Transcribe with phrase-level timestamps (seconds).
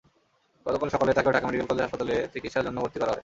[0.65, 3.19] গতকাল সকালে তাঁকেও Dhaka medical college হাসপাতালে চিকিৎসার জন্য ভর্তি করা হয়।